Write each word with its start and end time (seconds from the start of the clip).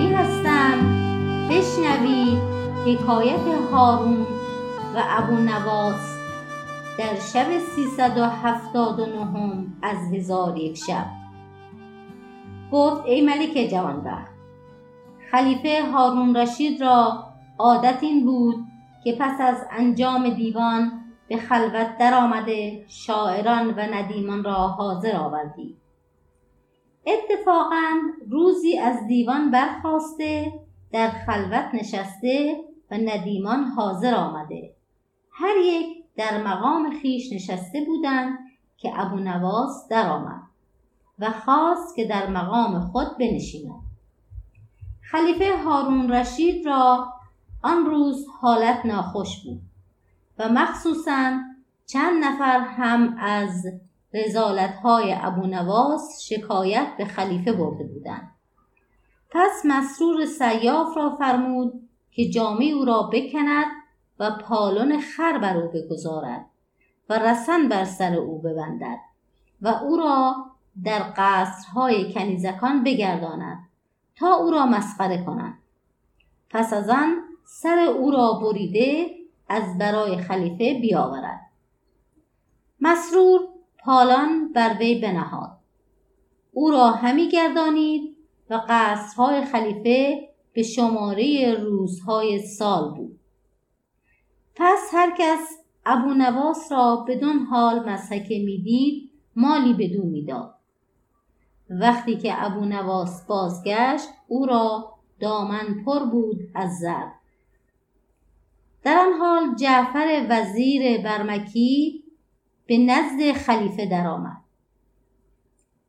مجری 0.00 0.14
هستم. 0.14 1.00
بشنوید 1.50 2.38
حکایت 2.86 3.46
هارون 3.72 4.26
و 4.94 5.02
ابو 5.08 5.36
نواس 5.36 6.16
در 6.98 7.14
شب 7.14 7.58
379 7.58 9.66
از 9.82 10.14
هزار 10.14 10.56
یک 10.56 10.76
شب. 10.76 11.06
گفت 12.72 13.06
ای 13.06 13.20
ملک 13.20 13.68
جوانبخت 13.70 14.32
خلیفه 15.30 15.82
هارون 15.92 16.36
رشید 16.36 16.80
را 16.80 17.24
عادت 17.58 17.98
این 18.00 18.24
بود 18.24 18.56
که 19.04 19.16
پس 19.20 19.40
از 19.40 19.66
انجام 19.70 20.28
دیوان 20.28 20.92
به 21.28 21.36
خلوت 21.36 21.98
درآمده 21.98 22.84
شاعران 22.88 23.70
و 23.70 23.80
ندیمان 23.80 24.44
را 24.44 24.68
حاضر 24.68 25.16
آوردی. 25.16 25.76
اتفاقا 27.06 28.00
روزی 28.30 28.78
از 28.78 29.06
دیوان 29.06 29.50
برخواسته 29.50 30.52
در 30.92 31.10
خلوت 31.10 31.74
نشسته 31.74 32.56
و 32.90 32.94
ندیمان 32.94 33.64
حاضر 33.64 34.14
آمده. 34.14 34.74
هر 35.30 35.56
یک 35.56 36.04
در 36.16 36.42
مقام 36.42 37.00
خیش 37.02 37.32
نشسته 37.32 37.84
بودند 37.86 38.38
که 38.76 39.00
ابو 39.00 39.16
نواس 39.16 39.88
درآمد 39.88 40.42
و 41.18 41.30
خواست 41.30 41.96
که 41.96 42.04
در 42.04 42.26
مقام 42.26 42.80
خود 42.80 43.18
بنشیند. 43.18 43.80
خلیفه 45.10 45.56
هارون 45.64 46.12
رشید 46.12 46.66
را 46.66 47.12
آن 47.62 47.86
روز 47.86 48.26
حالت 48.40 48.86
ناخوش 48.86 49.44
بود 49.44 49.60
و 50.38 50.48
مخصوصا 50.48 51.38
چند 51.86 52.24
نفر 52.24 52.60
هم 52.60 53.16
از 53.18 53.66
های 54.82 55.14
ابو 55.20 55.46
نواس 55.46 56.22
شکایت 56.22 56.86
به 56.98 57.04
خلیفه 57.04 57.52
برده 57.52 57.84
بودند. 57.84 58.30
پس 59.30 59.62
مسرور 59.64 60.26
سیاف 60.26 60.96
را 60.96 61.16
فرمود 61.16 61.88
که 62.12 62.28
جامعه 62.28 62.70
او 62.70 62.84
را 62.84 63.02
بکند 63.02 63.66
و 64.18 64.30
پالون 64.30 65.00
خر 65.00 65.38
بر 65.38 65.56
او 65.56 65.68
بگذارد 65.68 66.46
و 67.08 67.18
رسن 67.18 67.68
بر 67.68 67.84
سر 67.84 68.14
او 68.14 68.38
ببندد 68.38 68.98
و 69.62 69.68
او 69.68 69.96
را 69.96 70.36
در 70.84 71.12
قصرهای 71.16 72.12
کنیزکان 72.12 72.84
بگرداند 72.84 73.58
تا 74.16 74.34
او 74.34 74.50
را 74.50 74.66
مسخره 74.66 75.24
کنند 75.24 75.58
پس 76.50 76.72
از 76.72 76.88
آن 76.88 77.16
سر 77.44 77.78
او 77.78 78.10
را 78.10 78.32
بریده 78.32 79.06
از 79.48 79.78
برای 79.78 80.16
خلیفه 80.16 80.80
بیاورد. 80.80 81.40
مسرور 82.80 83.40
پالان 83.84 84.52
بر 84.52 84.76
وی 84.80 85.00
بنهاد. 85.00 85.50
او 86.52 86.70
را 86.70 86.90
همی 86.90 87.28
گردانید 87.28 88.16
و 88.50 88.60
قصرهای 88.68 89.44
خلیفه 89.44 90.28
به 90.52 90.62
شماره 90.62 91.54
روزهای 91.54 92.38
سال 92.38 92.94
بود. 92.94 93.20
پس 94.56 94.90
هر 94.92 95.14
کس 95.18 95.58
ابو 95.86 96.14
نواس 96.14 96.72
را 96.72 97.04
بدون 97.08 97.38
حال 97.38 97.90
مسحکه 97.90 98.38
می‌دید 98.38 99.10
مالی 99.36 99.74
بدون 99.74 100.06
می‌داد. 100.06 100.54
وقتی 101.70 102.16
که 102.16 102.44
ابو 102.44 102.64
نواس 102.64 103.26
بازگشت 103.26 104.08
او 104.28 104.46
را 104.46 104.94
دامن 105.20 105.84
پر 105.84 106.04
بود 106.04 106.40
از 106.54 106.78
زر. 106.78 107.06
در 108.82 108.98
آن 108.98 109.12
حال 109.12 109.54
جعفر 109.54 110.26
وزیر 110.30 111.02
برمکی 111.02 112.04
به 112.70 112.78
نزد 112.78 113.32
خلیفه 113.32 113.86
درآمد. 113.86 114.40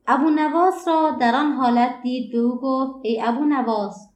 ابو 0.07 0.29
نواس 0.29 0.87
را 0.87 1.17
در 1.19 1.35
آن 1.35 1.51
حالت 1.51 2.01
دید 2.03 2.31
به 2.31 2.37
او 2.37 2.59
گفت 2.61 2.99
ای 3.01 3.21
ابو 3.21 3.45
نواس 3.45 4.09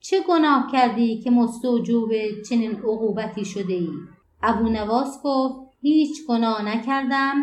چه 0.00 0.16
گناه 0.28 0.72
کردی 0.72 1.20
که 1.20 1.30
مستوجوب 1.30 2.10
چنین 2.48 2.70
عقوبتی 2.70 3.44
شده 3.44 3.74
ای؟ 3.74 3.88
ابو 4.42 4.68
نواس 4.68 5.22
گفت 5.24 5.70
هیچ 5.80 6.26
گناه 6.28 6.62
نکردم 6.62 7.34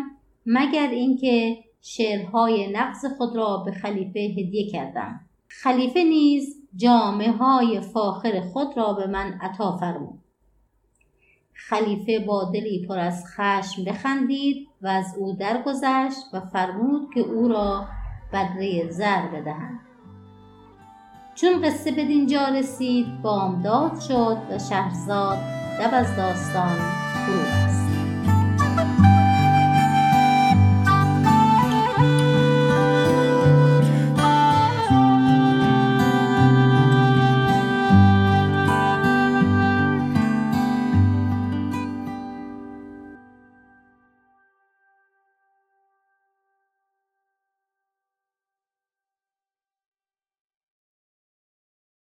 مگر 0.46 0.88
اینکه 0.88 1.58
شعرهای 1.82 2.72
نقص 2.72 3.04
خود 3.18 3.36
را 3.36 3.56
به 3.56 3.72
خلیفه 3.72 4.20
هدیه 4.20 4.70
کردم. 4.70 5.20
خلیفه 5.48 6.02
نیز 6.02 6.56
جامعه 6.76 7.32
های 7.32 7.80
فاخر 7.80 8.40
خود 8.40 8.76
را 8.76 8.92
به 8.92 9.06
من 9.06 9.38
عطا 9.40 9.76
فرمود. 9.76 10.18
خلیفه 11.54 12.18
با 12.26 12.50
دلی 12.54 12.86
پر 12.88 12.98
از 12.98 13.24
خشم 13.36 13.84
بخندید 13.84 14.68
و 14.82 14.86
از 14.86 15.14
او 15.18 15.32
درگذشت 15.32 16.24
و 16.32 16.40
فرمود 16.40 17.14
که 17.14 17.20
او 17.20 17.48
را 17.48 17.84
بدره 18.32 18.90
زر 18.90 19.26
بدهند. 19.28 19.80
چون 21.34 21.62
قصه 21.62 21.92
به 21.92 22.04
دینجا 22.04 22.48
رسید 22.48 23.22
بامداد 23.22 24.00
شد 24.00 24.38
و 24.50 24.58
شهرزاد 24.58 25.38
دب 25.80 25.90
از 25.92 26.16
داستان 26.16 26.76
فرو 27.26 27.81